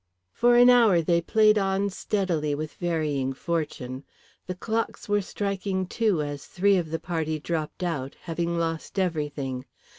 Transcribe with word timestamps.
For 0.33 0.55
an 0.55 0.67
hour 0.71 0.99
they 1.03 1.21
played 1.21 1.59
on 1.59 1.91
steadily 1.91 2.55
with 2.55 2.73
varying 2.77 3.33
fortune. 3.33 4.03
The 4.47 4.55
clocks 4.55 5.07
were 5.07 5.21
striking 5.21 5.85
two 5.85 6.23
as 6.23 6.47
three 6.47 6.77
of 6.77 6.89
the 6.89 6.97
party 6.97 7.39
dropped 7.39 7.83
out, 7.83 8.15
having 8.23 8.57
lost 8.57 8.97
everything. 8.97 9.63